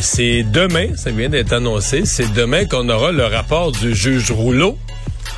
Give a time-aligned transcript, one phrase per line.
[0.00, 4.78] C'est demain, ça vient d'être annoncé, c'est demain qu'on aura le rapport du juge Rouleau.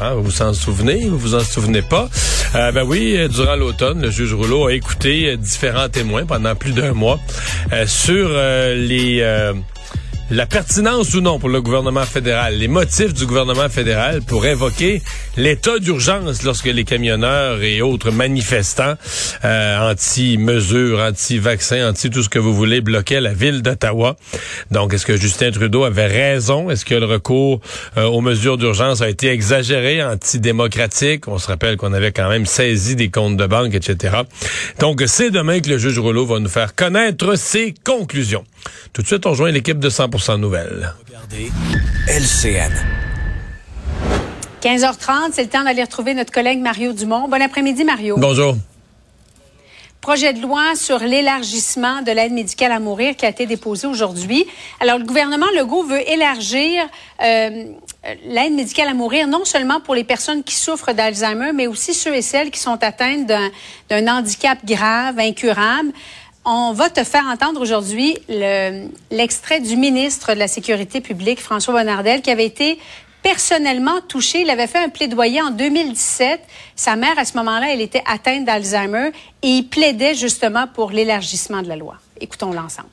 [0.00, 2.08] Hein, vous vous en souvenez, vous vous en souvenez pas?
[2.56, 6.54] Euh, ben oui, euh, durant l'automne, le juge Rouleau a écouté euh, différents témoins pendant
[6.56, 7.20] plus d'un mois
[7.72, 8.28] euh, sur
[8.74, 9.22] les
[10.30, 15.02] la pertinence ou non pour le gouvernement fédéral, les motifs du gouvernement fédéral pour invoquer
[15.36, 18.94] l'état d'urgence lorsque les camionneurs et autres manifestants
[19.44, 24.16] euh, anti-mesures, anti-vaccins, anti tout ce que vous voulez bloquaient la ville d'Ottawa.
[24.70, 26.70] Donc, est-ce que Justin Trudeau avait raison?
[26.70, 27.60] Est-ce que le recours
[27.96, 31.26] euh, aux mesures d'urgence a été exagéré, antidémocratique?
[31.26, 34.18] On se rappelle qu'on avait quand même saisi des comptes de banque, etc.
[34.78, 38.44] Donc, c'est demain que le juge Rouleau va nous faire connaître ses conclusions.
[38.92, 40.92] Tout de suite, on rejoint l'équipe de 100% Nouvelles.
[41.06, 41.50] Regardez
[42.08, 42.72] LCN.
[44.62, 47.28] 15h30, c'est le temps d'aller retrouver notre collègue Mario Dumont.
[47.28, 48.16] Bon après-midi, Mario.
[48.18, 48.56] Bonjour.
[50.00, 54.46] Projet de loi sur l'élargissement de l'aide médicale à mourir qui a été déposé aujourd'hui.
[54.80, 56.82] Alors, le gouvernement Legault veut élargir
[57.22, 57.64] euh,
[58.24, 62.14] l'aide médicale à mourir non seulement pour les personnes qui souffrent d'Alzheimer, mais aussi ceux
[62.14, 65.92] et celles qui sont atteintes d'un handicap grave, incurable.
[66.52, 68.18] On va te faire entendre aujourd'hui
[69.12, 72.76] l'extrait du ministre de la Sécurité publique, François Bonnardel, qui avait été
[73.22, 74.40] personnellement touché.
[74.40, 76.40] Il avait fait un plaidoyer en 2017.
[76.74, 79.12] Sa mère, à ce moment-là, elle était atteinte d'Alzheimer
[79.44, 81.94] et il plaidait justement pour l'élargissement de la loi.
[82.20, 82.88] Écoutons l'ensemble.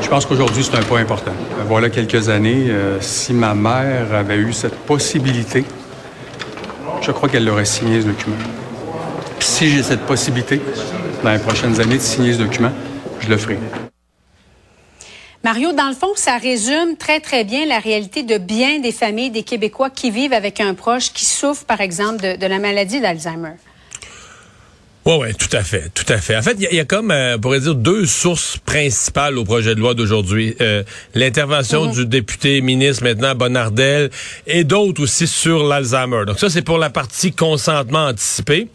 [0.00, 1.32] Je pense qu'aujourd'hui, c'est un point important.
[1.66, 5.62] Voilà quelques années, euh, si ma mère avait eu cette possibilité,
[7.02, 8.36] je crois qu'elle aurait signé ce document.
[9.40, 10.62] si j'ai cette possibilité,
[11.22, 12.72] dans les prochaines années de signer ce document,
[13.20, 13.58] je le ferai.
[15.44, 19.30] Mario, dans le fond, ça résume très, très bien la réalité de bien des familles
[19.30, 23.52] des Québécois qui vivent avec un proche qui souffre, par exemple, de, la maladie d'Alzheimer.
[25.06, 26.36] Oui, oui, tout à fait, tout à fait.
[26.36, 29.74] En fait, il y, a comme, euh, on pourrait dire, deux sources principales au projet
[29.74, 30.54] de loi d'aujourd'hui.
[30.60, 30.82] Euh,
[31.14, 31.92] l'intervention mhm.
[31.92, 34.10] du député ministre maintenant, Bonnardel,
[34.46, 36.24] et d'autres aussi sur l'Alzheimer.
[36.26, 38.68] Donc ça, c'est pour la partie consentement anticipé.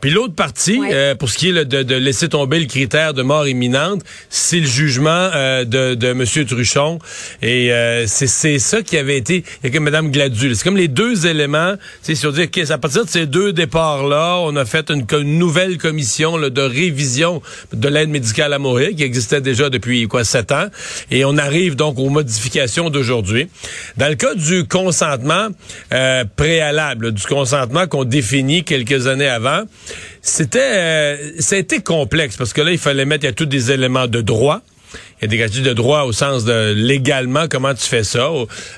[0.00, 3.22] Puis l'autre partie, euh, pour ce qui est de, de, laisser tomber le critère de
[3.22, 6.24] mort imminente, c'est le jugement euh, de, de M.
[6.46, 6.98] Truchon.
[7.42, 9.44] Et euh, c'est ça qui avait été...
[9.62, 10.54] Il y a que Mme Gladue.
[10.54, 11.74] C'est comme les deux éléments.
[12.02, 15.06] C'est sur dire qu'à partir de ces deux départs-là, on a fait une,
[15.38, 17.42] nouvelle commission là, de révision
[17.72, 20.66] de l'aide médicale à mourir qui existait déjà depuis quoi sept ans.
[21.10, 23.48] Et on arrive donc aux modifications d'aujourd'hui.
[23.96, 25.48] Dans le cas du consentement
[26.36, 29.62] préalable, du consentement qu'on définit quelques années avant,
[30.22, 33.34] c'était, euh, ça a été complexe parce que là, il fallait mettre, il y a
[33.34, 34.62] tous des éléments de droit.
[35.20, 38.30] Il y a des garanties de droit au sens de légalement, comment tu fais ça,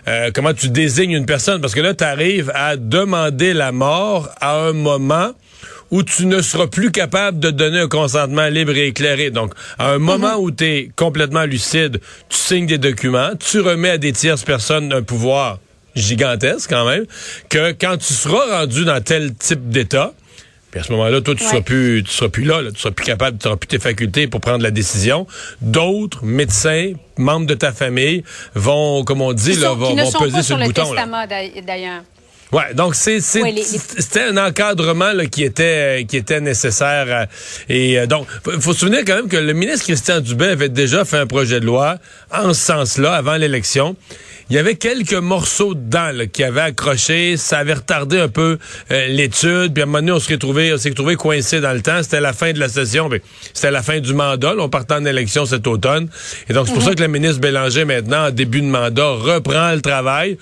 [0.08, 4.28] euh, comment tu désignes une personne, parce que là, tu arrives à demander la mort
[4.41, 5.32] à un moment
[5.91, 9.30] où tu ne seras plus capable de donner un consentement libre et éclairé.
[9.30, 10.44] Donc, à un moment mhm.
[10.44, 14.92] où tu es complètement lucide, tu signes des documents, tu remets à des tierces personnes
[14.92, 15.58] un pouvoir
[15.94, 17.06] gigantesque quand même,
[17.48, 20.12] que quand tu seras rendu dans tel type d'état,
[20.70, 23.06] puis à ce moment-là, toi, tu seras plus, tu seras plus là, tu seras plus
[23.06, 25.26] capable, tu n'auras plus tes facultés pour prendre la décision.
[25.62, 28.22] D'autres médecins, membres de ta famille,
[28.54, 30.93] vont, comme on dit, là, vont, peser sur, le, bouton.
[31.66, 32.02] d'ailleurs.
[32.50, 37.26] Ouais, donc c'est c'était un encadrement là, qui était qui était nécessaire euh,
[37.68, 38.26] et euh, donc
[38.60, 41.60] faut, se souvenir quand même que le ministre Christian Dubé avait déjà fait un projet
[41.60, 41.98] de loi
[42.32, 43.96] en ce sens-là avant l'élection
[44.50, 47.36] il y avait quelques morceaux dedans là, qui avaient accroché.
[47.36, 48.58] Ça avait retardé un peu
[48.90, 49.74] euh, l'étude.
[49.74, 52.02] Puis à un moment donné, on s'est retrouvé, on s'est retrouvé coincé dans le temps.
[52.02, 53.10] C'était la fin de la session.
[53.52, 54.54] C'était la fin du mandat.
[54.58, 56.08] on partait en élection cet automne.
[56.48, 56.88] Et donc, c'est pour mhm.
[56.88, 60.38] ça que le ministre Bélanger, maintenant, en début de mandat, reprend le travail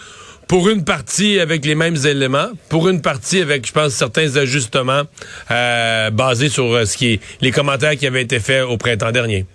[0.49, 5.03] pour une partie avec les mêmes éléments, pour une partie avec, je pense, certains ajustements
[5.51, 9.13] euh, basés sur euh, ce qui est les commentaires qui avaient été faits au printemps
[9.13, 9.47] dernier.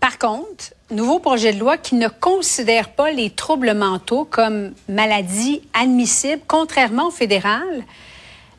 [0.00, 5.62] Par contre, nouveau projet de loi qui ne considère pas les troubles mentaux comme maladie
[5.72, 7.66] admissible, contrairement au fédéral.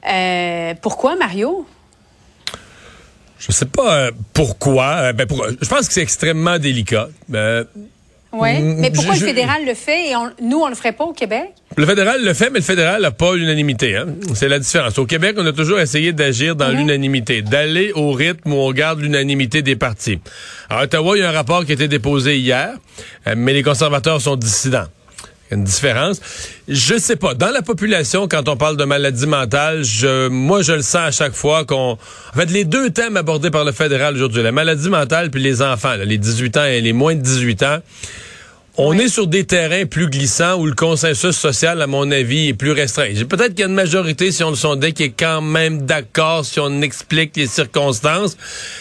[0.07, 1.65] Euh, pourquoi, Mario?
[3.37, 5.13] Je sais pas pourquoi.
[5.13, 5.25] Ben,
[5.61, 7.07] Je pense que c'est extrêmement délicat.
[8.31, 11.49] Oui, mais pourquoi le fédéral le fait et nous, on le ferait pas au Québec?
[11.75, 13.95] Le fédéral le fait, mais le fédéral n'a pas l'unanimité.
[13.95, 14.07] Hein?
[14.35, 14.99] C'est la différence.
[14.99, 16.77] Au Québec, on a toujours essayé d'agir dans mhm.
[16.77, 20.19] l'unanimité, d'aller au rythme où on garde l'unanimité des partis.
[20.69, 22.73] À Ottawa, il y a un rapport qui a été déposé hier,
[23.35, 24.87] mais les conservateurs sont dissidents
[25.51, 26.19] une différence.
[26.67, 27.33] Je sais pas.
[27.33, 31.11] Dans la population, quand on parle de maladie mentale, je, moi, je le sens à
[31.11, 31.97] chaque fois qu'on...
[32.33, 35.61] En fait, les deux thèmes abordés par le fédéral aujourd'hui, la maladie mentale puis les
[35.61, 37.77] enfants, les 18 ans et les moins de 18 ans,
[38.81, 42.53] on est sur des terrains plus glissants où le consensus social, à mon avis, est
[42.53, 43.09] plus restreint.
[43.27, 46.45] Peut-être qu'il y a une majorité, si on le sondait, qui est quand même d'accord
[46.45, 48.37] si on explique les circonstances.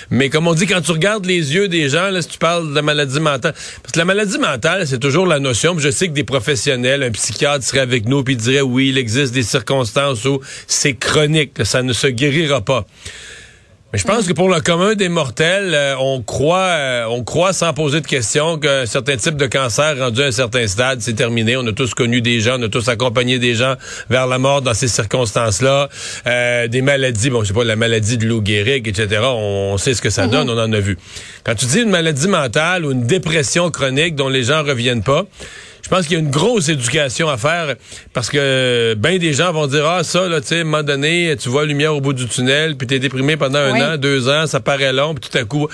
[0.09, 2.71] Mais comme on dit, quand tu regardes les yeux des gens, là, si tu parles
[2.71, 5.77] de la maladie mentale, parce que la maladie mentale, c'est toujours la notion.
[5.77, 9.35] je sais que des professionnels, un psychiatre serait avec nous puis dirait oui, il existe
[9.35, 12.87] des circonstances où c'est chronique, ça ne se guérira pas.
[13.90, 17.55] Mais je pense que pour le commun des mortels, euh, on croit, euh, on croit
[17.55, 21.14] sans poser de questions qu'un certain type de cancer rendu à un certain stade, c'est
[21.14, 21.56] terminé.
[21.56, 23.76] On a tous connu des gens, on a tous accompagné des gens
[24.11, 25.88] vers la mort dans ces circonstances-là.
[26.26, 29.23] Euh, des maladies, bon, je sais pas, la maladie de Lou Gehrig, etc.
[29.25, 30.32] On, sait ce que ça mhm.
[30.32, 30.99] donne, on en a vu.
[31.43, 35.25] Quand tu dis une maladie mentale ou une dépression chronique dont les gens reviennent pas,
[35.88, 37.75] je pense qu'il y a une grosse éducation à faire
[38.12, 40.82] parce que ben des gens vont dire ah ça là tu sais à un moment
[40.82, 43.96] donné tu vois la lumière au bout du tunnel puis t'es déprimé pendant un an
[43.96, 45.67] deux ans ça paraît long puis tout à coup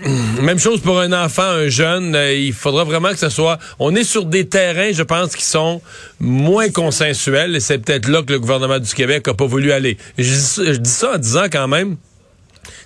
[0.42, 2.14] même chose pour un enfant, un jeune.
[2.14, 3.58] Euh, il faudra vraiment que ce soit.
[3.80, 5.82] On est sur des terrains, je pense, qui sont
[6.20, 7.56] moins consensuels.
[7.56, 9.96] Et c'est peut-être là que le gouvernement du Québec a pas voulu aller.
[10.16, 11.96] je dis ça en disant quand même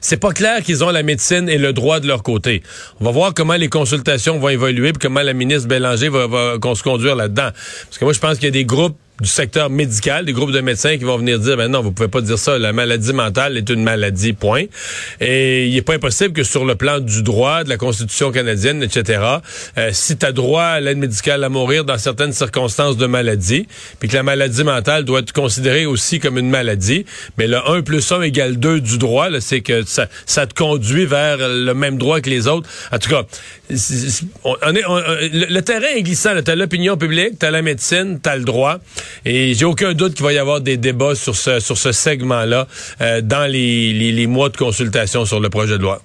[0.01, 2.63] c'est pas clair qu'ils ont la médecine et le droit de leur côté.
[3.01, 6.75] On va voir comment les consultations vont évoluer et comment la ministre Bélanger va, va
[6.75, 7.51] se conduire là-dedans.
[7.85, 10.51] Parce que moi, je pense qu'il y a des groupes du secteur médical, des groupes
[10.51, 13.13] de médecins qui vont venir dire, ben non, vous pouvez pas dire ça, la maladie
[13.13, 14.65] mentale est une maladie, point.
[15.21, 18.83] Et il est pas impossible que sur le plan du droit, de la Constitution canadienne,
[18.83, 19.23] etc.,
[19.79, 23.69] euh, si tu as droit à l'aide médicale à mourir dans certaines circonstances de maladie,
[24.01, 27.05] puis que la maladie mentale doit être considérée aussi comme une maladie,
[27.39, 31.07] mais le 1 plus 1 égale 2 du droit, c'est que ça, ça te conduit
[31.07, 32.69] vers le même droit que les autres.
[32.91, 33.23] En tout cas,
[34.45, 34.83] on est,
[35.33, 36.31] le, terrain est glissant.
[36.43, 38.81] Tu as l'opinion publique, tu as la médecine, tu as le droit.
[39.25, 42.67] Et j'ai aucun doute qu'il va y avoir des débats sur ce, sur ce segment-là
[43.01, 46.03] euh, dans les, les, mois de consultation sur le projet de loi.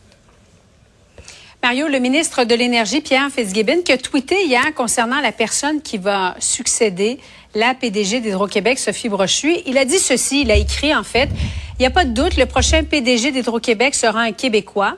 [1.63, 5.97] Mario, le ministre de l'Énergie, Pierre Fitzgibbon, qui a tweeté hier concernant la personne qui
[5.97, 7.17] va succéder
[7.55, 9.57] la PDG d'Hydro-Québec, Sophie Brochu.
[9.65, 11.29] Il a dit ceci, il a écrit en fait,
[11.77, 14.97] il n'y a pas de doute, le prochain PDG d'Hydro-Québec sera un Québécois.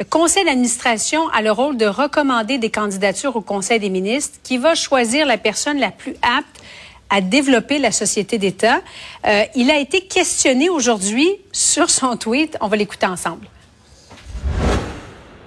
[0.00, 4.56] Le conseil d'administration a le rôle de recommander des candidatures au conseil des ministres qui
[4.56, 6.62] va choisir la personne la plus apte
[7.10, 8.80] à développer la société d'État.
[9.26, 12.56] Euh, il a été questionné aujourd'hui sur son tweet.
[12.60, 13.46] On va l'écouter ensemble.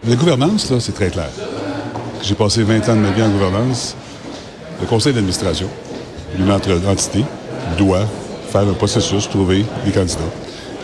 [0.06, 1.30] La gouvernance, là, c'est très clair.
[2.22, 3.96] J'ai passé 20 ans de ma vie en gouvernance.
[4.82, 5.70] Le conseil d'administration,
[6.38, 7.24] une entité,
[7.78, 8.06] doit
[8.52, 10.20] faire un processus, trouver des candidats.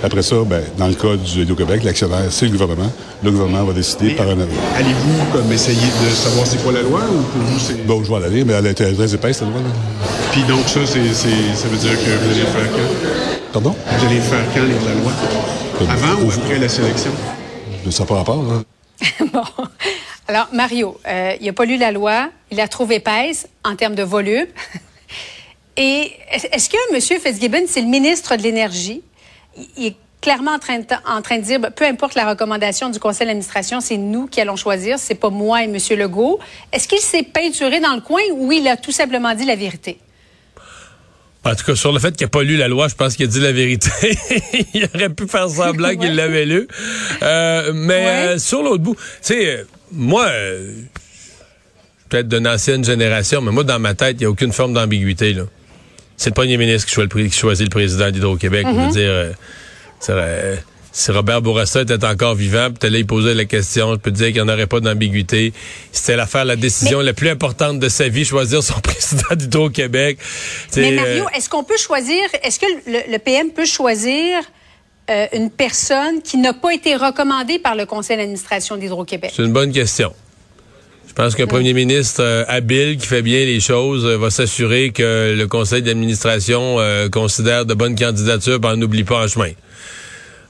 [0.02, 2.90] Après ça, ben, dans le cas du québec l'actionnaire, c'est le gouvernement.
[3.22, 4.56] Le gouvernement va décider par un avis.
[4.78, 7.86] Allez-vous comme essayer de savoir c'est quoi la loi ou pour vous c'est.
[7.86, 9.58] Bon, je vais aller, mais elle est très épaisse, la loi.
[9.58, 10.09] Là.
[10.32, 13.52] Puis donc ça, c'est, ça veut dire que vous allez faire quand?
[13.54, 13.76] Pardon?
[13.88, 15.12] Vous allez faire quand les la loi?
[15.90, 17.12] Avant ou après la sélection?
[17.86, 18.64] De ça pas rapport, là.
[19.34, 19.44] bon.
[20.28, 23.96] Alors, Mario, euh, il n'a pas lu la loi, il l'a trouvé épaisse en termes
[23.96, 24.48] de volume.
[25.78, 27.02] Et est-ce que M.
[27.20, 29.02] Fitzgibbon, c'est le ministre de l'Énergie?
[29.78, 32.90] il est clairement en train, de, en train de dire, ben, peu importe la recommandation
[32.90, 35.78] du conseil d'administration, c'est nous qui allons choisir, c'est pas moi et M.
[35.98, 36.40] Legault.
[36.72, 39.98] Est-ce qu'il s'est peinturé dans le coin ou il a tout simplement dit la vérité?
[41.46, 43.26] En tout cas, sur le fait qu'il n'a pas lu la loi, je pense qu'il
[43.26, 43.90] a dit la vérité.
[44.74, 46.68] il aurait pu faire semblant qu'il l'avait lu.
[47.24, 50.30] Euh, mais euh, sur l'autre bout, tu sais, euh, moi,
[52.10, 55.34] peut-être d'une ancienne génération, mais moi, dans ma tête, il n'y a aucune forme d'ambiguïté.
[55.34, 55.44] là
[56.18, 56.94] c'est le premier ministre qui
[57.32, 58.68] choisit, le président d'Hydro-Québec.
[58.70, 58.92] Je veux mhm.
[58.92, 59.36] dire,
[61.00, 64.36] si Robert Bourassa était encore vivant, peut-être il posait la question, je peux dire qu'il
[64.36, 65.54] n'y en aurait pas d'ambiguïté.
[65.94, 70.18] C'était l'affaire, la décision la plus importante de sa vie, choisir son président d'Hydro-Québec.
[70.76, 74.40] Mais Mario, euh, est-ce qu'on peut choisir, est-ce que le, PM peut choisir
[75.10, 79.32] euh, une personne qui n'a pas été recommandée par le conseil d'administration d'Hydro-Québec?
[79.34, 80.14] C'est une bonne question.
[81.10, 84.92] Je pense qu'un premier ministre euh, habile qui fait bien les choses euh, va s'assurer
[84.92, 89.50] que le conseil d'administration euh, considère de bonnes candidatures, ben, n'oublie pas en chemin.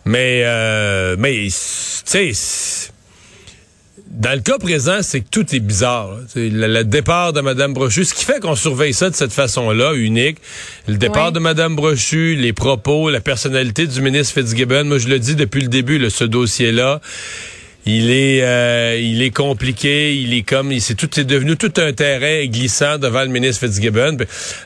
[0.10, 2.32] Mais, mais, tu sais,
[4.10, 6.18] dans le cas présent, c'est que tout est bizarre.
[6.36, 9.94] Le, le, départ de Mme Brochu, ce qui fait qu'on surveille ça de cette façon-là,
[9.94, 10.40] unique.
[10.88, 14.86] Le départ de Mme Brochu, les propos, la personnalité du ministre Fitzgibbon.
[14.86, 17.02] Moi, je le dis depuis le début, là, ce dossier-là.
[17.92, 21.92] Il est, euh, il est compliqué, il est comme, c'est tout, c'est devenu tout un
[21.92, 24.18] terrain glissant devant le ministre Fitzgibbon.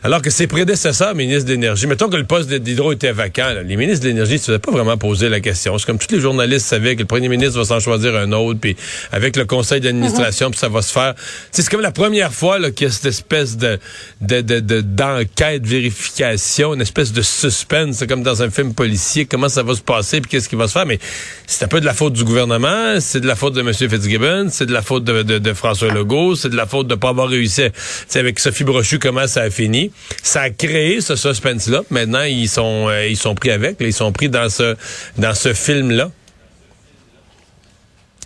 [0.03, 3.63] Alors que ses prédécesseurs, ministres de l'énergie, mettons que le poste d'hydro était vacant, là,
[3.63, 5.77] les ministres de l'énergie ne se faisaient pas vraiment poser la question.
[5.77, 8.59] C'est comme tous les journalistes savaient que le premier ministre va s'en choisir un autre,
[8.59, 8.75] puis
[9.13, 11.13] avec le conseil d'administration, puis ça va se faire.
[11.51, 13.79] C'est comme la première fois qu'il y a cette espèce de,
[14.19, 19.25] de, de, de- d'enquête, vérification, une espèce de suspense, c'est comme dans un film policier,
[19.25, 20.85] comment ça va se passer, puis qu'est-ce qui va se faire.
[20.85, 20.99] Mais
[21.47, 23.71] c'est un peu de la faute du gouvernement, c'est de la faute de M.
[23.71, 27.27] Fitzgibbon, c'est de la faute de, François Legault, c'est de la faute de pas avoir
[27.27, 27.61] réussi.
[28.07, 29.91] Sais, avec Sophie Brochu, comment ça a fini.
[30.23, 31.81] Ça a créé ce suspense-là.
[31.91, 34.75] Maintenant, ils sont, euh, ils sont pris avec, ils sont pris dans ce,
[35.19, 36.09] dans ce film-là.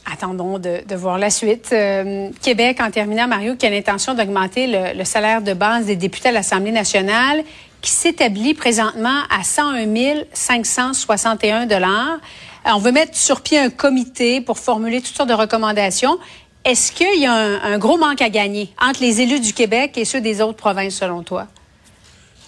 [0.10, 1.72] Attendons de, voir la suite.
[1.74, 6.29] Euh, Québec, en terminant, Mario, qui a l'intention d'augmenter le, salaire de base des députés
[6.29, 7.44] à l'Assemblée nationale,
[7.82, 12.20] qui s'établit présentement à 101 561 dollars?
[12.20, 16.17] Euh, On veut mettre sur pied un comité pour formuler toutes sortes de recommandations.
[16.65, 19.93] Est-ce qu'il y a un, un gros manque à gagner entre les élus du Québec
[19.97, 21.47] et ceux des autres provinces, selon toi?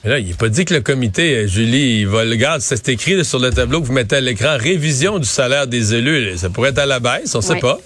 [0.03, 2.63] Mais là, il n'est pas dit que le comité, euh, Julie, il va le garder.
[2.65, 6.38] C'est écrit sur le tableau que vous mettez à l'écran, révision du salaire des élus.
[6.38, 7.59] Ça pourrait être à la baisse, on sait Oui.
[7.59, 7.79] pas.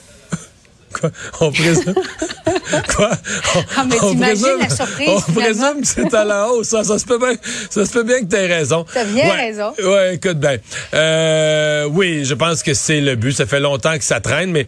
[1.10, 1.12] Quoi?
[1.42, 1.94] On présume.
[2.96, 3.12] Quoi?
[3.56, 6.68] On, Ah, mais on t'imagines présume- la surprise, On présume que c'est à la hausse.
[6.70, 7.34] Ça, ça se peut bien,
[7.70, 8.86] ça se peut bien que tu aies raison.
[8.94, 9.36] T'as bien Ouais.
[9.48, 9.74] raison.
[9.84, 10.58] Ouais, écoute bien.
[10.94, 13.34] Euh, oui, je pense que c'est le but.
[13.34, 14.66] Ça fait longtemps que ça traîne, mais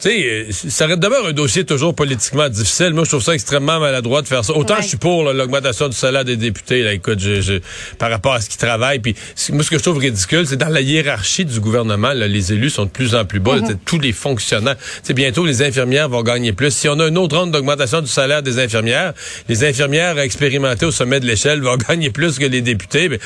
[0.00, 2.90] tu sais, euh, ça demeure un dossier toujours politiquement difficile.
[2.92, 4.52] Moi, je trouve ça extrêmement maladroit de faire ça.
[4.54, 4.82] Autant Ouais.
[4.82, 6.82] je suis pour l'augmentation du salaire des députés.
[6.82, 7.60] Là, écoute, je, je-
[7.98, 8.98] par rapport à ce qu'ils travaillent.
[8.98, 9.14] Puis
[9.50, 12.70] moi, ce que je trouve ridicule, c'est dans la hiérarchie du gouvernement, là, les élus
[12.70, 13.56] sont de plus en plus bas.
[13.56, 13.78] Mhm.
[13.84, 14.76] tous les fonctionnaires.
[15.02, 16.70] Sais, bientôt, les infirmières vont gagner plus.
[16.72, 19.14] Si on a une autre ronde d'augmentation du salaire des infirmières,
[19.48, 23.08] les infirmières expérimentées au sommet de l'échelle vont gagner plus que les députés.
[23.08, 23.20] Mais,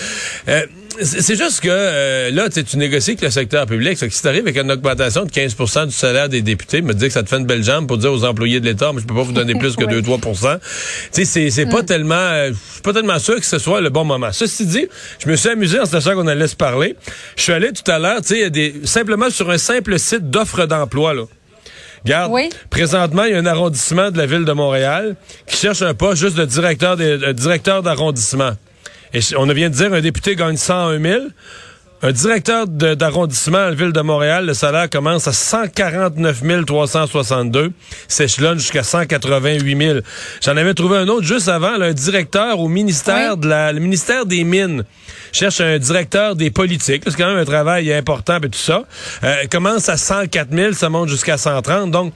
[0.48, 0.66] euh,
[1.00, 3.96] c'est juste que euh, là, tu négocies avec le secteur public.
[3.98, 6.92] Fait que si tu arrives avec une augmentation de 15% du salaire des députés, me
[6.94, 9.00] dire que ça te fait une belle jambe pour dire aux employés de l'État, mais
[9.00, 10.02] je peux pas vous donner plus que Oui.
[10.02, 10.64] 2-3 Tu
[11.12, 13.90] sais, c'est- c'est pas tellement euh, je suis pas tellement sûr que ce soit le
[13.90, 14.32] bon moment.
[14.32, 14.86] Ceci dit,
[15.24, 16.96] je me suis amusé en sachant qu'on allait se parler.
[17.36, 21.14] Je suis allé tout à l'heure, tu sais, simplement sur un simple site d'offres d'emploi
[21.14, 21.22] là.
[22.04, 22.48] Regarde, Oui.
[22.70, 25.16] présentement, il y a un arrondissement de la ville de Montréal
[25.46, 28.52] qui cherche un poste juste de directeur des- directeur d'arrondissement.
[29.14, 31.20] Et on vient de dire un député gagne 101 000.
[32.00, 37.72] Un directeur d'arrondissement à la ville de Montréal, le salaire commence à 149 362,
[38.06, 39.98] s'échelonne jusqu'à 188 000.
[40.40, 43.40] J'en avais trouvé un autre juste avant, là, un directeur au ministère Oui.
[43.40, 44.84] de la, le ministère des Mines.
[45.32, 47.02] Cherche un directeur des politiques.
[47.04, 48.84] C'est quand même un travail important et tout ça.
[49.24, 51.90] Euh, commence à 104 000, ça monte jusqu'à 130.
[51.90, 52.12] Donc,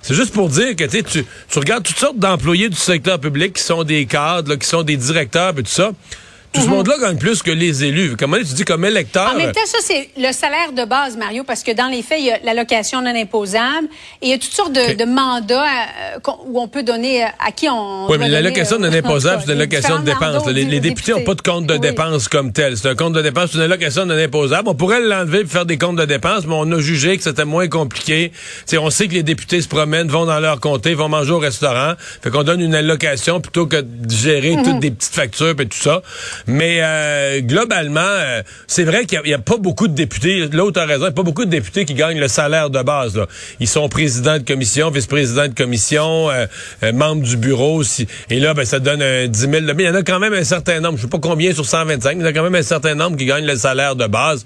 [0.00, 3.20] c'est juste pour dire que tu sais, tu tu regardes toutes sortes d'employés du secteur
[3.20, 5.90] public qui sont des cadres, là, qui sont des directeurs et tout ça.
[6.56, 8.16] Tout ce monde-là gagne plus que les élus.
[8.18, 9.32] Comment tu dis comme électeur?
[9.34, 12.18] En même temps, ça, c'est le salaire de base, Mario, parce que dans les faits,
[12.20, 13.88] il y a l'allocation non imposable
[14.22, 17.52] et il y a toutes sortes de, mandats euh, où on peut donner euh, à
[17.52, 18.08] qui on.
[18.10, 20.46] Oui, mais l'allocation donner, non euh, imposable, c'est tout une cas, allocation de dépenses.
[20.48, 21.80] Les, députés n'ont pas de compte de Oui.
[21.80, 22.76] dépenses comme tel.
[22.76, 24.68] C'est un compte de dépenses, c'est une allocation non imposable.
[24.68, 27.44] On pourrait l'enlever et faire des comptes de dépenses, mais on a jugé que c'était
[27.44, 28.32] moins compliqué.
[28.64, 31.38] T'sais, on sait que les députés se promènent, vont dans leur comté, vont manger au
[31.38, 31.92] restaurant.
[32.22, 34.64] Fait qu'on donne une allocation plutôt que de gérer Mhm.
[34.64, 36.02] toutes des petites factures et tout ça.
[36.46, 40.48] Mais euh, globalement, euh, c'est vrai qu'il n'y a, pas beaucoup de députés.
[40.52, 42.82] L'autre a raison, il n'y a pas beaucoup de députés qui gagnent le salaire de
[42.82, 43.16] base.
[43.16, 43.26] là.
[43.60, 46.46] Ils sont présidents de commission, vice-présidents de commission, euh,
[46.82, 47.76] euh, membres du bureau.
[47.76, 48.06] aussi.
[48.30, 49.52] Et là, ben, ça donne un 10 000.
[49.74, 50.96] Mais il y en a quand même un certain nombre.
[50.96, 52.94] Je sais pas combien sur 125, mais il y en a quand même un certain
[52.94, 54.44] nombre qui gagnent le salaire de base.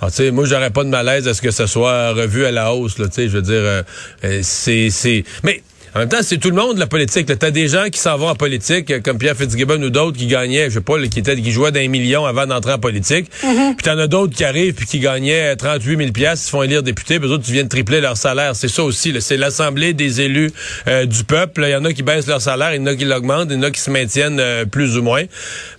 [0.00, 2.50] Alors, tu sais, moi, j'aurais pas de malaise à ce que ce soit revu à
[2.50, 2.98] la hausse.
[2.98, 3.84] Là, tu sais, je veux dire,
[4.24, 5.24] euh, c'est.
[5.42, 5.62] Mais
[5.96, 7.24] en même temps, c'est tout le monde la politique.
[7.24, 10.26] T'as des gens qui s'en vont en politique, euh, comme Pierre Fitzgibbon ou d'autres qui
[10.26, 13.30] gagnaient, je sais pas, qui étaient, qui jouaient d'un million avant d'entrer en politique.
[13.40, 16.62] Puis t'en as d'autres qui arrivent puis qui gagnaient euh, 38 000 pièces, se font
[16.62, 18.54] élire députés, puis eux autres, tu viens de tripler leur salaire.
[18.54, 19.14] C'est ça aussi.
[19.20, 20.52] C'est l'assemblée des élus
[20.86, 21.62] euh, du peuple.
[21.66, 23.56] Il y en a qui baissent leur salaire, il y en a qui l'augmentent, il
[23.56, 25.22] y en a qui se maintiennent euh, plus ou moins.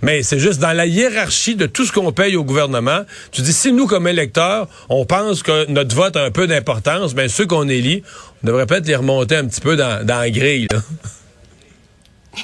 [0.02, 3.02] Mais c'est juste dans la hiérarchie de tout ce qu'on paye au gouvernement.
[3.32, 7.14] Tu dis, si nous, comme électeurs, on pense que notre vote a un peu d'importance,
[7.14, 8.02] ben ceux qu'on élit,
[8.44, 10.68] on devrait peut-être les remonter un petit peu dans, dans la grille.
[10.72, 10.82] Là.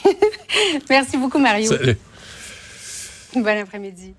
[0.89, 1.69] Merci beaucoup, Mario.
[1.71, 1.97] Salut.
[3.35, 4.13] Bon après-midi.